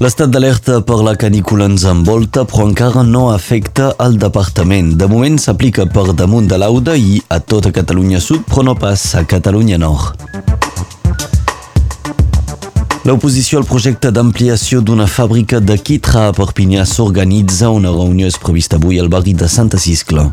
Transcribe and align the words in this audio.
L'estat 0.00 0.30
d'alerta 0.32 0.78
per 0.88 0.96
la 1.04 1.12
canícula 1.12 1.66
ens 1.68 1.82
envolta, 1.84 2.46
però 2.48 2.64
encara 2.64 3.02
no 3.04 3.26
afecta 3.34 3.90
el 4.00 4.14
departament. 4.16 4.94
De 4.96 5.04
moment 5.04 5.34
s'aplica 5.36 5.84
per 5.84 6.14
damunt 6.16 6.46
de 6.48 6.56
l'Auda 6.56 6.94
i 6.96 7.18
a 7.28 7.36
tota 7.44 7.68
Catalunya 7.68 8.16
Sud, 8.24 8.46
però 8.48 8.64
no 8.64 8.74
pas 8.80 9.02
a 9.20 9.26
Catalunya 9.28 9.76
Nord. 9.82 10.24
L'oposició 13.04 13.60
al 13.60 13.68
projecte 13.68 14.08
d'ampliació 14.08 14.80
d'una 14.80 15.04
fàbrica 15.04 15.60
de 15.60 15.76
quitra 15.76 16.30
a 16.30 16.32
Perpinyà 16.32 16.86
s'organitza. 16.88 17.68
Una 17.68 17.92
reunió 17.92 18.32
és 18.32 18.40
prevista 18.40 18.80
avui 18.80 18.96
al 18.96 19.12
barri 19.12 19.36
de 19.36 19.52
Santa 19.52 19.76
Ciscla 19.76 20.30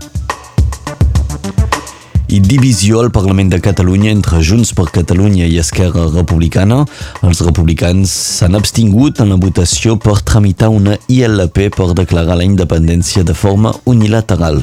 i 2.28 2.40
divisió 2.44 3.00
al 3.00 3.12
Parlament 3.12 3.50
de 3.54 3.60
Catalunya 3.64 4.12
entre 4.12 4.42
Junts 4.44 4.74
per 4.76 4.90
Catalunya 4.92 5.48
i 5.48 5.60
Esquerra 5.62 6.08
Republicana. 6.12 6.84
Els 7.24 7.42
republicans 7.46 8.12
s'han 8.40 8.58
abstingut 8.60 9.22
en 9.24 9.32
la 9.32 9.40
votació 9.40 9.96
per 9.96 10.20
tramitar 10.28 10.70
una 10.74 10.98
ILP 11.08 11.70
per 11.76 11.94
declarar 11.96 12.40
la 12.40 12.48
independència 12.48 13.24
de 13.24 13.36
forma 13.36 13.74
unilateral. 13.86 14.62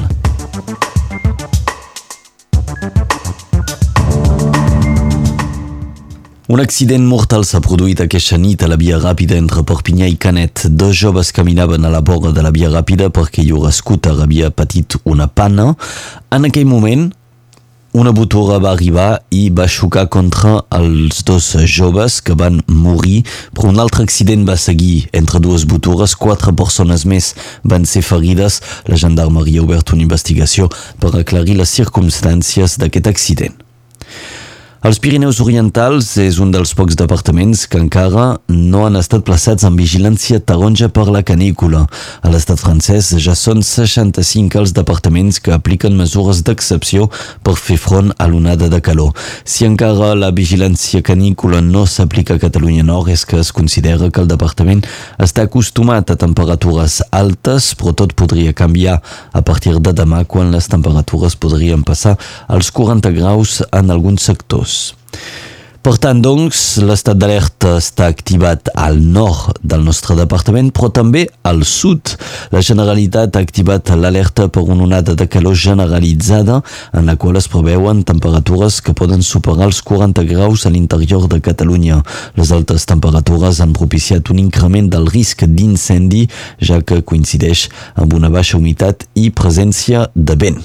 Un 6.45 6.61
accident 6.61 7.01
mortal 7.09 7.41
s'ha 7.41 7.57
produït 7.57 8.03
aquesta 8.03 8.37
nit 8.37 8.61
a 8.61 8.67
la 8.69 8.77
via 8.77 8.99
ràpida 9.01 9.33
entre 9.41 9.63
Perpinyà 9.65 10.05
i 10.05 10.19
Canet. 10.21 10.67
Dos 10.69 10.93
joves 10.93 11.33
caminaven 11.33 11.83
a 11.83 11.89
la 11.89 12.03
vora 12.05 12.29
de 12.31 12.43
la 12.45 12.51
via 12.53 12.69
ràpida 12.69 13.09
perquè 13.09 13.41
llur 13.41 13.71
scooter 13.73 14.13
havia 14.21 14.51
patit 14.53 14.99
una 15.09 15.25
pana. 15.25 15.71
En 16.29 16.45
aquell 16.45 16.69
moment, 16.69 17.09
una 17.95 18.11
botura 18.11 18.57
va 18.59 18.73
arribar 18.75 19.21
i 19.31 19.45
va 19.55 19.69
xocar 19.71 20.09
contra 20.11 20.57
els 20.75 21.21
dos 21.23 21.47
joves 21.71 22.17
que 22.19 22.35
van 22.35 22.59
morir, 22.67 23.21
però 23.55 23.71
un 23.71 23.79
altre 23.79 24.03
accident 24.03 24.43
va 24.49 24.57
seguir 24.59 25.07
entre 25.15 25.39
dues 25.39 25.63
botures. 25.63 26.17
Quatre 26.19 26.51
persones 26.51 27.07
més 27.07 27.31
van 27.63 27.87
ser 27.87 28.03
ferides. 28.03 28.59
La 28.91 28.99
gendarmeria 28.99 29.63
ha 29.63 29.67
obert 29.69 29.95
una 29.95 30.03
investigació 30.03 30.67
per 30.99 31.15
aclarir 31.15 31.55
les 31.61 31.71
circumstàncies 31.79 32.75
d'aquest 32.81 33.07
accident. 33.15 33.64
Els 34.85 34.99
Pirineus 35.01 35.39
Orientals 35.41 36.11
és 36.21 36.35
un 36.37 36.51
dels 36.53 36.75
pocs 36.77 36.93
departaments 36.99 37.63
que 37.65 37.79
encara 37.81 38.25
no 38.53 38.83
han 38.85 38.99
estat 38.99 39.23
plaçats 39.25 39.65
en 39.65 39.73
vigilància 39.79 40.37
taronja 40.37 40.91
per 40.93 41.07
la 41.09 41.23
canícula. 41.25 41.79
A 42.21 42.29
l'estat 42.29 42.61
francès 42.61 43.09
ja 43.17 43.33
són 43.33 43.63
65 43.65 44.59
els 44.61 44.75
departaments 44.77 45.39
que 45.41 45.55
apliquen 45.55 45.97
mesures 45.97 46.43
d'excepció 46.45 47.07
per 47.41 47.55
fer 47.57 47.79
front 47.81 48.11
a 48.21 48.27
l'onada 48.29 48.69
de 48.69 48.81
calor. 48.85 49.15
Si 49.41 49.65
encara 49.65 50.11
la 50.13 50.29
vigilància 50.29 51.01
canícula 51.01 51.63
no 51.65 51.87
s'aplica 51.89 52.37
a 52.37 52.43
Catalunya 52.45 52.85
Nord 52.85 53.09
és 53.15 53.25
que 53.25 53.41
es 53.41 53.49
considera 53.57 54.11
que 54.11 54.21
el 54.21 54.29
departament 54.29 54.85
està 55.17 55.47
acostumat 55.49 56.13
a 56.13 56.19
temperatures 56.27 56.99
altes, 57.09 57.71
però 57.73 57.95
tot 58.03 58.13
podria 58.13 58.53
canviar 58.53 58.99
a 59.33 59.41
partir 59.41 59.79
de 59.81 59.97
demà 59.97 60.21
quan 60.29 60.53
les 60.53 60.69
temperatures 60.69 61.41
podrien 61.41 61.81
passar 61.81 62.19
als 62.45 62.69
40 62.69 63.17
graus 63.17 63.63
en 63.73 63.89
alguns 63.89 64.29
sectors. 64.29 64.74
Per 65.85 65.99
tant, 66.01 66.17
doncs, 66.17 66.79
l'estat 66.81 67.19
d'alerta 67.21 67.75
està 67.77 68.07
activat 68.09 68.71
al 68.73 68.95
nord 68.97 69.59
del 69.61 69.83
nostre 69.85 70.15
departament, 70.17 70.71
però 70.73 70.89
també 70.89 71.27
al 71.45 71.61
sud. 71.69 72.15
La 72.49 72.63
Generalitat 72.65 73.37
ha 73.37 73.43
activat 73.45 73.91
l'alerta 73.93 74.47
per 74.49 74.63
una 74.65 74.87
onada 74.87 75.13
de 75.13 75.27
calor 75.29 75.53
generalitzada 75.53 76.57
en 76.89 77.05
la 77.05 77.13
qual 77.21 77.37
es 77.37 77.45
preveuen 77.53 78.01
temperatures 78.01 78.79
que 78.81 78.97
poden 78.97 79.21
superar 79.21 79.69
els 79.69 79.83
40 79.85 80.25
graus 80.31 80.65
a 80.65 80.73
l'interior 80.73 81.29
de 81.29 81.37
Catalunya. 81.51 82.01
Les 82.33 82.49
altes 82.49 82.89
temperatures 82.89 83.61
han 83.61 83.77
propiciat 83.77 84.33
un 84.33 84.41
increment 84.41 84.89
del 84.89 85.05
risc 85.05 85.45
d'incendi, 85.45 86.25
ja 86.65 86.81
que 86.81 87.03
coincideix 87.05 87.67
amb 87.93 88.17
una 88.17 88.33
baixa 88.33 88.57
humitat 88.57 89.05
i 89.13 89.29
presència 89.29 90.09
de 90.15 90.41
vent. 90.47 90.63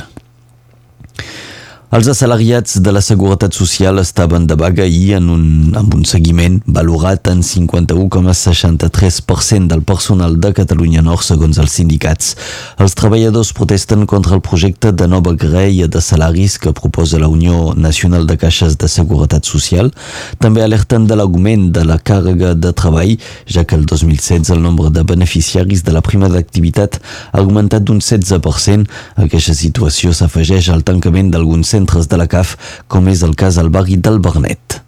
Els 1.90 2.06
assalariats 2.06 2.76
de 2.78 2.92
la 2.94 3.00
Seguretat 3.02 3.50
Social 3.50 3.98
estaven 3.98 4.46
de 4.46 4.54
vaga 4.54 4.86
i 4.86 5.10
en 5.16 5.26
un, 5.26 5.74
amb 5.74 5.90
un 5.96 6.04
seguiment 6.06 6.60
valorat 6.62 7.26
en 7.32 7.40
51,63% 7.42 9.66
del 9.72 9.82
personal 9.82 10.38
de 10.38 10.52
Catalunya 10.54 11.02
Nord 11.02 11.26
segons 11.26 11.58
els 11.58 11.74
sindicats. 11.74 12.38
Els 12.78 12.94
treballadors 12.94 13.50
protesten 13.58 14.06
contra 14.06 14.38
el 14.38 14.42
projecte 14.46 14.94
de 14.94 15.10
nova 15.10 15.34
greia 15.34 15.90
de 15.90 15.98
salaris 16.00 16.62
que 16.62 16.70
proposa 16.78 17.18
la 17.18 17.26
Unió 17.26 17.74
Nacional 17.74 18.22
de 18.30 18.38
Caixes 18.38 18.78
de 18.78 18.86
Seguretat 18.86 19.42
Social. 19.50 19.90
També 20.38 20.62
alerten 20.62 21.10
de 21.10 21.18
l'augment 21.18 21.74
de 21.74 21.82
la 21.90 21.98
càrrega 21.98 22.54
de 22.54 22.70
treball, 22.70 23.18
ja 23.50 23.66
que 23.66 23.74
el 23.74 23.90
2016 23.90 24.46
el 24.54 24.62
nombre 24.62 24.94
de 24.94 25.02
beneficiaris 25.02 25.82
de 25.82 25.90
la 25.98 26.06
prima 26.06 26.30
d'activitat 26.30 27.02
ha 27.32 27.38
augmentat 27.42 27.82
d'un 27.82 27.98
16%. 27.98 28.86
Aquesta 29.26 29.58
situació 29.58 30.14
s'afegeix 30.14 30.70
al 30.70 30.86
tancament 30.86 31.34
d'alguns 31.34 31.66
centres 31.66 31.79
centres 31.80 32.08
de 32.08 32.20
la 32.20 32.28
CAF, 32.28 32.56
com 32.88 33.08
és 33.08 33.24
el 33.26 33.34
cas 33.38 33.58
al 33.60 33.72
barri 33.72 33.96
del 33.96 34.20
Bernet. 34.20 34.80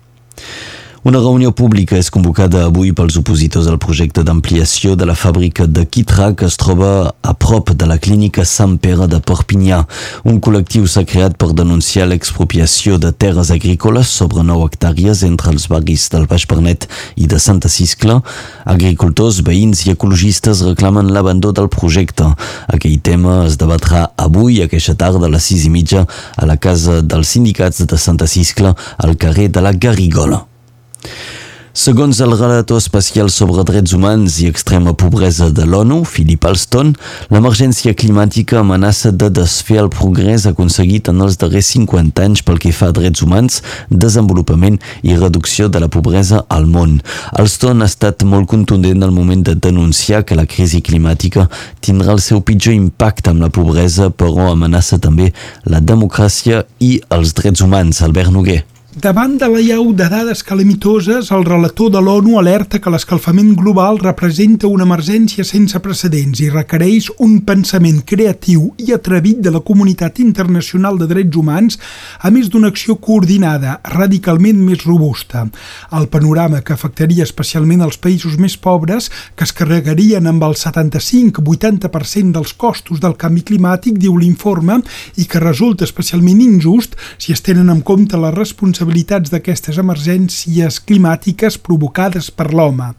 Una 1.02 1.18
reunió 1.18 1.50
pública 1.50 1.96
és 1.98 2.12
convocada 2.14 2.60
avui 2.68 2.92
pels 2.94 3.16
opositors 3.18 3.66
al 3.66 3.80
projecte 3.82 4.22
d'ampliació 4.22 4.92
de 4.94 5.08
la 5.08 5.16
fàbrica 5.18 5.64
de 5.66 5.82
Quitra 5.82 6.28
que 6.38 6.46
es 6.46 6.54
troba 6.54 6.90
a 7.26 7.32
prop 7.34 7.72
de 7.74 7.88
la 7.90 7.96
clínica 7.98 8.44
Sant 8.46 8.76
Pere 8.78 9.08
de 9.10 9.18
Perpinyà. 9.18 9.80
Un 10.30 10.38
col·lectiu 10.38 10.86
s'ha 10.86 11.02
creat 11.02 11.34
per 11.42 11.48
denunciar 11.58 12.06
l'expropiació 12.06 13.00
de 13.02 13.10
terres 13.10 13.50
agrícoles 13.50 14.12
sobre 14.20 14.44
9 14.46 14.68
hectàrees 14.68 15.24
entre 15.26 15.50
els 15.50 15.66
barris 15.72 16.04
del 16.14 16.28
Baix 16.30 16.46
Pernet 16.46 16.86
i 17.16 17.26
de 17.26 17.42
Santa 17.42 17.66
Ciscla. 17.66 18.20
Agricultors, 18.76 19.42
veïns 19.42 19.82
i 19.88 19.96
ecologistes 19.96 20.62
reclamen 20.68 21.10
l'abandó 21.10 21.50
del 21.50 21.66
projecte. 21.66 22.30
Aquell 22.70 23.02
tema 23.02 23.40
es 23.48 23.58
debatrà 23.58 24.04
avui, 24.14 24.62
aquesta 24.62 24.94
tarda, 24.94 25.26
a 25.26 25.34
les 25.34 25.50
6 25.50 25.66
i 25.66 25.74
mitja, 25.80 26.06
a 26.38 26.46
la 26.46 26.60
casa 26.62 27.02
dels 27.02 27.34
sindicats 27.34 27.82
de 27.82 27.98
Santa 27.98 28.30
Ciscla, 28.30 28.76
al 29.02 29.18
carrer 29.18 29.50
de 29.50 29.66
la 29.66 29.74
Garrigola. 29.74 30.44
Segons 31.74 32.18
el 32.20 32.36
relator 32.36 32.76
especial 32.76 33.30
sobre 33.32 33.62
drets 33.64 33.94
humans 33.96 34.34
i 34.42 34.48
extrema 34.50 34.92
pobresa 34.92 35.46
de 35.48 35.64
l'ONU, 35.64 36.02
Philip 36.04 36.44
Alston, 36.44 36.90
l'emergència 37.32 37.94
climàtica 37.96 38.58
amenaça 38.60 39.08
de 39.08 39.30
desfer 39.32 39.78
el 39.80 39.88
progrés 39.88 40.44
aconseguit 40.44 41.08
en 41.08 41.22
els 41.24 41.38
darrers 41.40 41.70
50 41.72 42.26
anys 42.26 42.42
pel 42.44 42.60
que 42.60 42.74
fa 42.76 42.90
a 42.92 42.96
drets 42.98 43.24
humans, 43.24 43.62
desenvolupament 43.88 44.76
i 45.00 45.16
reducció 45.16 45.70
de 45.72 45.80
la 45.80 45.88
pobresa 45.88 46.42
al 46.52 46.68
món. 46.68 46.98
Alston 47.40 47.80
ha 47.80 47.88
estat 47.88 48.20
molt 48.28 48.50
contundent 48.52 49.00
al 49.00 49.16
moment 49.16 49.40
de 49.48 49.56
denunciar 49.56 50.26
que 50.28 50.36
la 50.36 50.44
crisi 50.44 50.82
climàtica 50.84 51.46
tindrà 51.80 52.12
el 52.12 52.20
seu 52.20 52.44
pitjor 52.44 52.76
impacte 52.76 53.32
amb 53.32 53.46
la 53.46 53.48
pobresa, 53.48 54.10
però 54.12 54.50
amenaça 54.50 55.00
també 55.00 55.32
la 55.64 55.80
democràcia 55.80 56.66
i 56.84 56.98
els 57.08 57.32
drets 57.32 57.64
humans. 57.64 58.04
Albert 58.04 58.36
Noguer. 58.36 58.60
Davant 58.92 59.38
de 59.40 59.46
la 59.48 59.60
llau 59.64 59.94
de 59.96 60.04
dades 60.04 60.42
calamitoses, 60.44 61.30
el 61.32 61.46
relator 61.46 61.88
de 61.94 62.00
l'ONU 62.04 62.34
alerta 62.36 62.76
que 62.76 62.90
l'escalfament 62.92 63.54
global 63.56 63.96
representa 64.02 64.68
una 64.68 64.84
emergència 64.84 65.46
sense 65.48 65.80
precedents 65.80 66.42
i 66.44 66.50
requereix 66.52 67.08
un 67.24 67.38
pensament 67.46 68.02
creatiu 68.04 68.66
i 68.76 68.92
atrevit 68.92 69.40
de 69.40 69.48
la 69.54 69.62
comunitat 69.64 70.20
internacional 70.20 70.98
de 71.00 71.08
drets 71.08 71.38
humans, 71.40 71.78
a 72.20 72.28
més 72.28 72.50
d'una 72.52 72.68
acció 72.68 72.98
coordinada, 73.00 73.78
radicalment 73.94 74.60
més 74.60 74.84
robusta. 74.84 75.46
El 75.96 76.10
panorama 76.12 76.60
que 76.60 76.76
afectaria 76.76 77.24
especialment 77.24 77.80
els 77.88 77.96
països 77.96 78.36
més 78.36 78.58
pobres, 78.60 79.08
que 79.34 79.48
es 79.48 79.56
carregarien 79.56 80.28
amb 80.28 80.44
el 80.50 80.58
75-80% 80.60 82.36
dels 82.36 82.52
costos 82.52 83.00
del 83.00 83.16
canvi 83.16 83.40
climàtic, 83.40 83.96
diu 83.96 84.20
l'informe, 84.20 84.82
i 85.16 85.24
que 85.24 85.40
resulta 85.40 85.88
especialment 85.88 86.44
injust 86.44 87.00
si 87.16 87.32
es 87.32 87.40
tenen 87.40 87.72
en 87.72 87.80
compte 87.80 88.20
la 88.20 88.36
responsabilitat 88.36 88.81
responsabilitats 88.82 89.30
d'aquestes 89.30 89.78
emergències 89.78 90.80
climàtiques 90.82 91.56
provocades 91.62 92.30
per 92.30 92.50
l'home. 92.52 92.92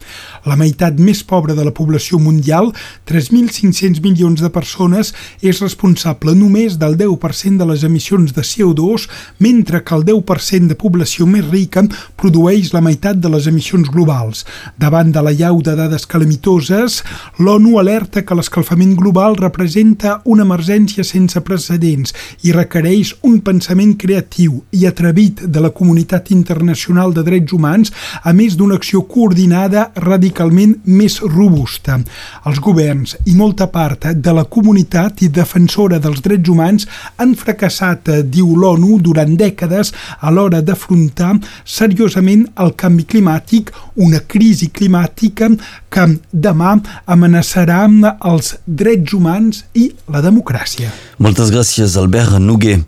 La 0.47 0.55
meitat 0.55 0.95
més 0.99 1.23
pobra 1.23 1.53
de 1.53 1.63
la 1.63 1.73
població 1.75 2.19
mundial, 2.19 2.71
3.500 3.05 3.99
milions 4.01 4.39
de 4.39 4.49
persones, 4.49 5.13
és 5.41 5.59
responsable 5.59 6.35
només 6.35 6.77
del 6.79 6.95
10% 6.95 7.59
de 7.59 7.67
les 7.67 7.83
emissions 7.83 8.31
de 8.33 8.41
CO2, 8.41 9.09
mentre 9.39 9.83
que 9.83 9.95
el 9.95 10.05
10% 10.05 10.71
de 10.71 10.75
població 10.79 11.27
més 11.27 11.45
rica 11.49 11.83
produeix 12.15 12.71
la 12.73 12.81
meitat 12.81 13.19
de 13.19 13.29
les 13.29 13.47
emissions 13.47 13.89
globals. 13.91 14.45
Davant 14.79 15.11
de 15.11 15.21
la 15.21 15.35
llau 15.35 15.61
de 15.61 15.75
dades 15.75 16.07
calamitoses, 16.07 17.01
l'ONU 17.39 17.77
alerta 17.79 18.23
que 18.23 18.35
l'escalfament 18.35 18.95
global 18.95 19.35
representa 19.35 20.21
una 20.23 20.47
emergència 20.47 21.03
sense 21.03 21.41
precedents 21.43 22.13
i 22.43 22.55
requereix 22.55 23.15
un 23.23 23.41
pensament 23.43 23.97
creatiu 23.99 24.61
i 24.71 24.87
atrevit 24.87 25.43
de 25.43 25.59
la 25.59 25.72
comunitat 25.75 26.31
internacional 26.31 27.13
de 27.13 27.23
drets 27.25 27.53
humans, 27.53 27.91
a 28.23 28.33
més 28.33 28.57
d'una 28.57 28.77
acció 28.79 29.03
coordinada 29.09 29.89
radicalment 29.95 30.77
més 30.85 31.19
robusta. 31.21 31.99
Els 32.47 32.61
governs 32.63 33.17
i 33.25 33.35
molta 33.37 33.67
part 33.73 34.09
de 34.13 34.33
la 34.35 34.45
comunitat 34.45 35.23
i 35.25 35.31
defensora 35.33 35.99
dels 36.03 36.21
drets 36.23 36.49
humans 36.49 36.87
han 37.17 37.35
fracassat, 37.39 38.09
diu 38.29 38.55
l'ONU, 38.55 38.99
durant 39.03 39.35
dècades 39.39 39.93
a 40.19 40.31
l'hora 40.31 40.61
d'afrontar 40.61 41.33
seriosament 41.65 42.47
el 42.61 42.73
canvi 42.79 43.05
climàtic, 43.09 43.71
una 43.95 44.21
crisi 44.27 44.69
climàtica 44.73 45.49
que 45.93 46.07
demà 46.31 46.75
amenaçarà 47.05 47.83
els 48.31 48.55
drets 48.65 49.13
humans 49.13 49.63
i 49.73 49.89
la 50.13 50.23
democràcia. 50.25 50.91
Moltes 51.19 51.51
gràcies, 51.53 51.97
Albert 51.99 52.39
Noguer. 52.39 52.79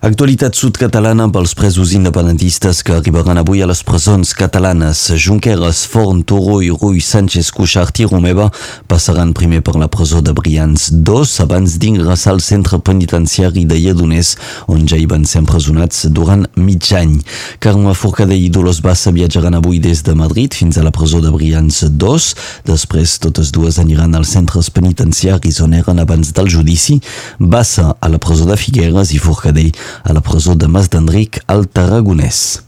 Actualitat 0.00 0.56
sud-catalana 0.56 1.26
pels 1.28 1.52
presos 1.52 1.90
independentistes 1.92 2.78
que 2.80 2.94
arribaran 2.96 3.36
avui 3.36 3.60
a 3.60 3.66
les 3.68 3.82
presons 3.84 4.30
catalanes. 4.32 5.02
Junqueras, 5.20 5.82
Forn, 5.84 6.22
Turull, 6.24 6.70
Rull, 6.72 7.02
Sánchez, 7.04 7.50
Cuixart 7.52 8.00
i 8.00 8.06
Romeva 8.08 8.46
passaran 8.88 9.34
primer 9.36 9.60
per 9.60 9.74
la 9.76 9.90
presó 9.92 10.22
de 10.24 10.32
Brians 10.32 10.86
2 11.04 11.34
abans 11.44 11.74
d'ingressar 11.82 12.32
al 12.32 12.40
centre 12.40 12.78
penitenciari 12.80 13.66
de 13.68 13.76
Lledoners, 13.76 14.30
on 14.72 14.86
ja 14.88 14.96
hi 14.96 15.04
van 15.04 15.26
ser 15.28 15.42
empresonats 15.42 16.06
durant 16.08 16.48
mig 16.56 16.88
any. 16.96 17.18
Carme 17.60 17.92
Forcadell 17.92 18.40
i 18.40 18.48
Dolors 18.48 18.80
Bassa 18.80 19.12
viatjaran 19.12 19.60
avui 19.60 19.82
des 19.84 20.00
de 20.00 20.16
Madrid 20.16 20.56
fins 20.56 20.80
a 20.80 20.86
la 20.86 20.94
presó 20.96 21.20
de 21.20 21.34
Brians 21.36 21.82
2. 21.84 22.30
Després, 22.72 23.18
totes 23.20 23.52
dues 23.52 23.76
aniran 23.76 24.16
als 24.16 24.32
centres 24.32 24.72
penitenciaris 24.72 25.60
on 25.60 25.76
eren 25.76 26.00
abans 26.00 26.32
del 26.32 26.48
judici. 26.48 27.02
Bassa 27.36 27.90
a 28.00 28.08
la 28.08 28.16
presó 28.16 28.48
de 28.48 28.56
Figueres 28.56 29.12
i 29.12 29.20
Forcadell 29.20 29.76
a 30.02 30.12
la 30.12 30.20
presó 30.20 30.54
de 30.54 30.68
Mas 30.68 30.90
d'Enric 30.90 31.42
al 31.46 31.68
Tarragonès. 31.68 32.62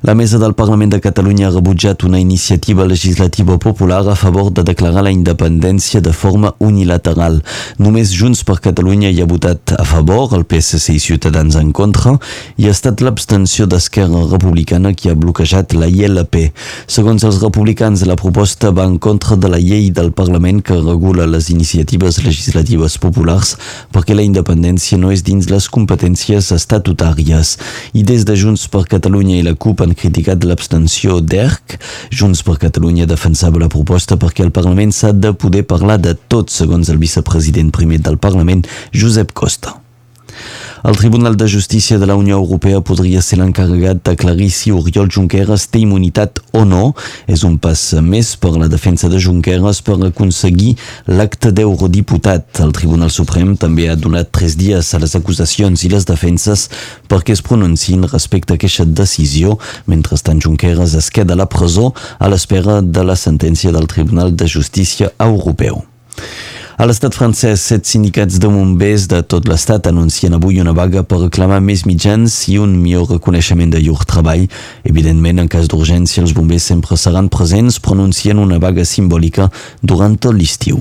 La 0.00 0.14
mesa 0.14 0.38
del 0.38 0.54
Parlament 0.54 0.92
de 0.92 1.00
Catalunya 1.00 1.48
ha 1.48 1.50
rebutjat 1.50 2.04
una 2.04 2.20
iniciativa 2.20 2.84
legislativa 2.86 3.58
popular 3.58 4.06
a 4.08 4.14
favor 4.14 4.52
de 4.52 4.62
declarar 4.62 5.02
la 5.02 5.10
independència 5.10 6.00
de 6.00 6.12
forma 6.12 6.52
unilateral. 6.60 7.40
Només 7.82 8.12
Junts 8.14 8.44
per 8.46 8.60
Catalunya 8.62 9.10
hi 9.10 9.18
ha 9.20 9.26
votat 9.26 9.72
a 9.74 9.82
favor, 9.82 10.36
el 10.38 10.44
PSC 10.46 10.94
i 10.94 11.02
Ciutadans 11.02 11.56
en 11.58 11.72
contra, 11.74 12.12
i 12.56 12.68
ha 12.68 12.74
estat 12.76 13.02
l'abstenció 13.02 13.66
d'Esquerra 13.66 14.22
Republicana 14.30 14.92
qui 14.94 15.10
ha 15.10 15.16
bloquejat 15.18 15.74
la 15.74 15.90
ILP. 15.90 16.38
Segons 16.86 17.26
els 17.26 17.42
republicans, 17.42 18.06
la 18.06 18.14
proposta 18.14 18.70
va 18.70 18.86
en 18.86 19.00
contra 19.02 19.34
de 19.34 19.50
la 19.50 19.58
llei 19.58 19.90
del 19.90 20.12
Parlament 20.12 20.62
que 20.62 20.78
regula 20.78 21.26
les 21.26 21.50
iniciatives 21.50 22.22
legislatives 22.22 23.00
populars 23.02 23.56
perquè 23.90 24.14
la 24.14 24.22
independència 24.22 24.94
no 24.94 25.10
és 25.10 25.26
dins 25.26 25.50
les 25.50 25.66
competències 25.66 26.54
estatutàries. 26.54 27.56
I 27.98 28.06
des 28.06 28.22
de 28.22 28.38
Junts 28.38 28.70
per 28.70 28.86
Catalunya 28.86 29.42
i 29.42 29.46
la 29.50 29.58
CUP 29.58 29.87
han 29.88 29.96
criticat 29.96 30.44
l'abstenció 30.44 31.18
d'ERC. 31.24 31.78
Junts 32.12 32.44
per 32.44 32.58
Catalunya 32.60 33.08
defensava 33.08 33.62
la 33.62 33.72
proposta 33.72 34.20
perquè 34.20 34.44
el 34.44 34.54
Parlament 34.54 34.92
s'ha 34.92 35.14
de 35.16 35.32
poder 35.32 35.64
parlar 35.66 35.98
de 36.04 36.14
tot, 36.28 36.52
segons 36.52 36.92
el 36.92 37.00
vicepresident 37.00 37.72
primer 37.74 38.02
del 38.04 38.20
Parlament, 38.20 38.66
Josep 38.92 39.32
Costa. 39.32 39.87
El 40.84 40.96
Tribunal 40.96 41.36
de 41.36 41.48
Justícia 41.48 41.98
de 41.98 42.06
la 42.06 42.14
Unió 42.14 42.36
Europea 42.36 42.80
podria 42.80 43.18
ser 43.22 43.40
l'encarregat 43.40 43.98
d'aclarir 44.06 44.46
si 44.54 44.70
Oriol 44.70 45.08
Junqueras 45.10 45.64
té 45.72 45.80
immunitat 45.82 46.38
o 46.54 46.62
no. 46.64 46.92
És 47.26 47.42
un 47.42 47.56
pas 47.58 47.80
més 48.04 48.36
per 48.38 48.52
la 48.54 48.68
defensa 48.70 49.10
de 49.10 49.18
Junqueras 49.18 49.80
per 49.82 49.96
aconseguir 50.06 50.76
l'acte 51.10 51.50
d'eurodiputat. 51.50 52.62
El 52.62 52.70
Tribunal 52.76 53.10
Suprem 53.10 53.56
també 53.58 53.88
ha 53.90 53.98
donat 53.98 54.30
tres 54.30 54.54
dies 54.60 54.92
a 54.94 55.02
les 55.02 55.16
acusacions 55.18 55.82
i 55.82 55.90
les 55.90 56.06
defenses 56.06 56.68
perquè 57.10 57.34
es 57.34 57.42
pronunciin 57.42 58.06
respecte 58.06 58.54
a 58.54 58.60
aquesta 58.60 58.86
decisió. 58.86 59.58
Mentrestant, 59.90 60.38
Junqueras 60.44 60.94
es 60.94 61.10
queda 61.10 61.34
a 61.34 61.42
la 61.42 61.50
presó 61.50 61.90
a 62.18 62.30
l'espera 62.30 62.80
de 62.82 63.04
la 63.04 63.18
sentència 63.18 63.74
del 63.74 63.90
Tribunal 63.90 64.36
de 64.36 64.46
Justícia 64.46 65.10
Europeu. 65.18 65.82
A 66.78 66.86
l'estat 66.86 67.10
francès, 67.10 67.58
set 67.58 67.88
sindicats 67.90 68.36
de 68.38 68.46
bombers 68.46 69.08
de 69.10 69.18
tot 69.26 69.48
l'estat 69.50 69.88
anuncien 69.90 70.36
avui 70.36 70.60
una 70.62 70.70
vaga 70.70 71.00
per 71.02 71.16
reclamar 71.24 71.56
més 71.58 71.80
mitjans 71.90 72.36
i 72.52 72.54
un 72.62 72.76
millor 72.78 73.08
reconeixement 73.16 73.72
de 73.72 73.80
llur 73.82 74.04
treball. 74.06 74.44
Evidentment, 74.86 75.40
en 75.42 75.50
cas 75.50 75.66
d'urgència, 75.66 76.22
els 76.22 76.36
bombers 76.38 76.68
sempre 76.70 76.94
seran 76.94 77.32
presents, 77.34 77.80
pronuncien 77.82 78.38
una 78.38 78.60
vaga 78.62 78.86
simbòlica 78.86 79.48
durant 79.82 80.14
tot 80.22 80.38
l'estiu. 80.38 80.78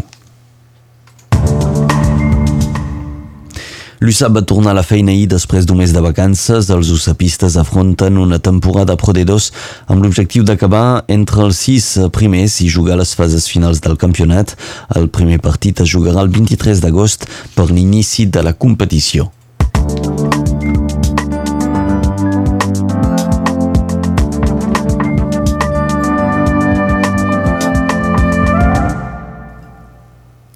L'USAP 3.99 4.35
va 4.35 4.44
tornar 4.45 4.75
a 4.75 4.77
la 4.77 4.83
feina 4.85 5.09
ahir 5.09 5.25
després 5.25 5.65
d'un 5.65 5.79
mes 5.81 5.89
de 5.89 6.01
vacances. 6.05 6.67
Els 6.69 6.91
usapistes 6.94 7.55
afronten 7.57 8.19
una 8.21 8.38
temporada 8.38 8.94
Pro 8.94 9.13
D2 9.17 9.49
amb 9.89 10.05
l'objectiu 10.05 10.45
d'acabar 10.45 11.01
entre 11.09 11.41
els 11.47 11.63
sis 11.65 11.88
primers 12.13 12.59
i 12.61 12.69
jugar 12.69 12.99
les 13.01 13.15
fases 13.17 13.49
finals 13.49 13.81
del 13.81 13.97
campionat. 13.97 14.53
El 14.94 15.09
primer 15.09 15.41
partit 15.41 15.81
es 15.81 15.89
jugarà 15.89 16.21
el 16.21 16.29
23 16.29 16.83
d'agost 16.85 17.25
per 17.55 17.71
l'inici 17.71 18.27
de 18.29 18.45
la 18.45 18.53
competició. 18.53 19.31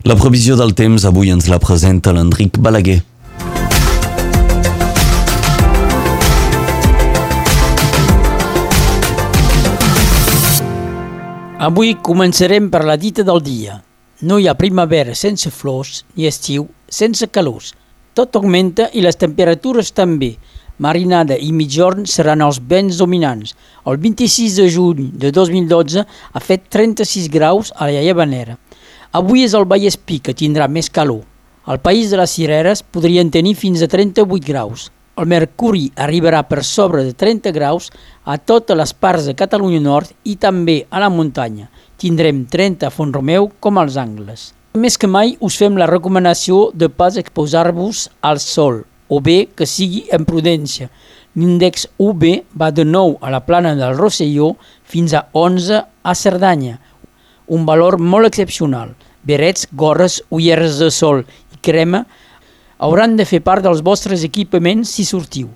La 0.06 0.18
previsió 0.18 0.58
del 0.60 0.76
temps 0.78 1.06
avui 1.10 1.34
ens 1.34 1.50
la 1.50 1.58
presenta 1.58 2.14
l'Enric 2.14 2.62
Balaguer. 2.62 3.02
Avui 11.62 11.92
començarem 12.02 12.72
per 12.74 12.80
la 12.90 12.96
dita 12.98 13.22
del 13.22 13.38
dia. 13.46 13.76
No 14.26 14.40
hi 14.42 14.48
ha 14.50 14.56
primavera 14.58 15.14
sense 15.14 15.52
flors 15.54 16.00
ni 16.16 16.26
estiu 16.26 16.64
sense 16.90 17.28
calors. 17.30 17.68
Tot 18.18 18.40
augmenta 18.40 18.88
i 18.98 19.04
les 19.06 19.20
temperatures 19.22 19.92
també. 19.94 20.32
Marinada 20.82 21.38
i 21.38 21.52
mitjorn 21.54 22.08
seran 22.10 22.42
els 22.42 22.58
vents 22.72 22.98
dominants. 22.98 23.54
El 23.86 24.02
26 24.02 24.58
de 24.58 24.66
juny 24.74 25.04
de 25.22 25.30
2012 25.30 26.02
ha 26.02 26.42
fet 26.42 26.66
36 26.74 27.30
graus 27.30 27.70
a 27.78 27.92
la 27.92 28.02
Llevanera. 28.08 28.58
Avui 29.14 29.46
és 29.46 29.54
el 29.54 29.70
Vallespí 29.70 30.18
que 30.18 30.34
tindrà 30.34 30.66
més 30.66 30.90
calor. 30.90 31.22
Al 31.70 31.78
País 31.78 32.10
de 32.10 32.18
les 32.18 32.34
Cireres 32.40 32.82
podrien 32.82 33.30
tenir 33.30 33.54
fins 33.54 33.86
a 33.86 33.92
38 33.92 34.50
graus. 34.50 34.90
El 35.20 35.28
mercuri 35.28 35.90
arribarà 36.00 36.40
per 36.48 36.64
sobre 36.64 37.04
de 37.04 37.12
30 37.14 37.52
graus 37.52 37.90
a 38.24 38.38
totes 38.38 38.78
les 38.78 38.94
parts 38.94 39.28
de 39.28 39.36
Catalunya 39.36 39.82
Nord 39.84 40.14
i 40.24 40.38
també 40.40 40.86
a 40.90 41.02
la 41.04 41.10
muntanya. 41.12 41.68
Tindrem 42.00 42.46
30 42.48 42.88
a 42.88 42.92
Font-romeu 42.96 43.50
com 43.60 43.78
als 43.78 43.98
angles. 44.00 44.52
Més 44.74 44.96
que 44.98 45.10
mai 45.12 45.36
us 45.44 45.58
fem 45.60 45.76
la 45.76 45.90
recomanació 45.90 46.70
de 46.74 46.88
pas 46.88 47.18
exposar-vos 47.20 48.06
al 48.24 48.40
sol, 48.40 48.86
o 49.12 49.20
bé 49.20 49.50
que 49.52 49.68
sigui 49.68 50.06
en 50.16 50.24
prudència. 50.24 50.88
L'índex 51.36 51.90
UV 52.00 52.24
va 52.56 52.72
de 52.72 52.86
9 52.88 53.20
a 53.20 53.34
la 53.36 53.44
plana 53.44 53.76
del 53.76 53.98
Rosselló 54.00 54.54
fins 54.88 55.14
a 55.14 55.26
11 55.36 55.84
a 55.84 56.16
Cerdanya, 56.16 56.80
un 57.52 57.66
valor 57.68 58.00
molt 58.00 58.32
excepcional. 58.32 58.96
Berets, 59.28 59.68
gorres, 59.76 60.22
ulleres 60.32 60.80
de 60.80 60.88
sol 60.90 61.26
i 61.52 61.60
crema 61.62 62.06
hauran 62.82 63.14
de 63.16 63.28
fer 63.30 63.44
part 63.46 63.62
dels 63.62 63.84
vostres 63.86 64.26
equipaments 64.26 64.90
si 64.90 65.06
sortiu, 65.06 65.52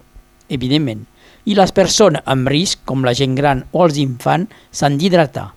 evidentment, 0.47 1.01
i 1.49 1.57
les 1.57 1.73
persones 1.73 2.21
amb 2.29 2.49
risc, 2.49 2.83
com 2.85 3.05
la 3.05 3.15
gent 3.17 3.33
gran 3.37 3.63
o 3.73 3.81
els 3.85 3.97
infants, 4.01 4.53
s'han 4.69 4.99
d'hidratar. 5.01 5.47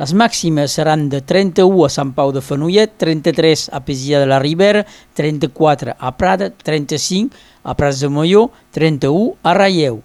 Les 0.00 0.14
màximes 0.16 0.72
seran 0.72 1.10
de 1.12 1.20
31 1.20 1.84
a 1.84 1.90
Sant 1.92 2.14
Pau 2.16 2.32
de 2.32 2.40
Fenollet, 2.40 2.94
33 2.96 3.66
a 3.76 3.82
Pesia 3.84 4.22
de 4.22 4.30
la 4.30 4.40
Ribera, 4.40 4.86
34 5.20 5.98
a 5.98 6.12
Prada, 6.16 6.48
35 6.48 7.36
a 7.62 7.76
Prats 7.76 8.00
de 8.00 8.08
Molló, 8.08 8.46
31 8.72 9.34
a 9.44 9.56
Raieu. 9.60 10.00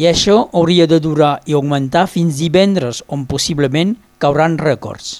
I 0.00 0.08
això 0.08 0.46
hauria 0.56 0.88
de 0.88 0.96
durar 1.04 1.42
i 1.44 1.52
augmentar 1.52 2.06
fins 2.08 2.40
divendres, 2.40 3.02
on 3.12 3.28
possiblement 3.28 3.98
cauran 4.16 4.56
rècords. 4.56 5.18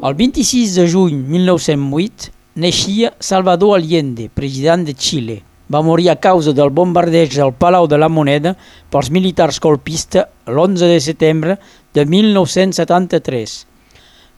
El 0.00 0.14
26 0.14 0.78
de 0.78 0.86
juny 0.86 1.24
1908, 1.26 2.36
neixia 2.60 3.14
Salvador 3.18 3.78
Allende, 3.78 4.28
president 4.28 4.84
de 4.84 4.92
Xile. 4.92 5.40
Va 5.72 5.80
morir 5.82 6.10
a 6.10 6.18
causa 6.20 6.52
del 6.52 6.70
bombardeig 6.70 7.32
del 7.32 7.54
Palau 7.54 7.86
de 7.88 7.96
la 7.96 8.10
Moneda 8.10 8.52
pels 8.92 9.08
militars 9.14 9.60
colpistes 9.62 10.28
l'11 10.50 10.92
de 10.92 11.00
setembre 11.00 11.56
de 11.94 12.04
1973. 12.04 13.54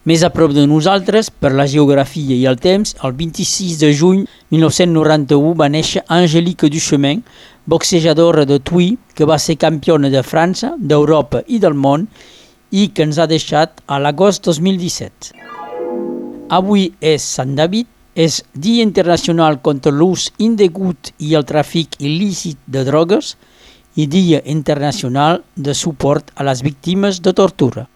Més 0.03 0.23
a 0.23 0.29
prop 0.35 0.51
de 0.51 0.65
nosaltres, 0.67 1.29
per 1.31 1.53
la 1.55 1.65
geografia 1.67 2.35
i 2.35 2.45
el 2.49 2.59
temps, 2.59 2.95
el 3.07 3.13
26 3.15 3.77
de 3.79 3.91
juny 3.95 4.25
1991 4.51 5.53
va 5.59 5.69
néixer 5.71 6.03
Angélique 6.11 6.67
Duchemin, 6.67 7.23
boxejadora 7.65 8.43
de 8.45 8.59
Tui, 8.59 8.97
que 9.15 9.27
va 9.27 9.39
ser 9.39 9.55
campiona 9.55 10.11
de 10.11 10.23
França, 10.23 10.73
d'Europa 10.77 11.43
i 11.47 11.59
del 11.63 11.75
món 11.75 12.09
i 12.71 12.89
que 12.91 13.07
ens 13.07 13.19
ha 13.19 13.29
deixat 13.31 13.79
a 13.87 13.99
l'agost 14.03 14.43
2017. 14.51 15.33
Avui 16.51 16.89
és 16.99 17.23
Sant 17.23 17.55
David 17.55 17.87
és 18.15 18.43
Dia 18.53 18.83
Internacional 18.83 19.59
contra 19.61 19.91
l'ús 19.91 20.29
indegut 20.37 21.13
i 21.17 21.33
el 21.37 21.45
tràfic 21.49 21.97
il·lícit 21.99 22.59
de 22.67 22.83
drogues 22.85 23.35
i 23.95 24.05
Dia 24.07 24.41
Internacional 24.45 25.41
de 25.55 25.73
suport 25.73 26.31
a 26.35 26.45
les 26.45 26.61
víctimes 26.65 27.21
de 27.21 27.33
tortura. 27.33 27.87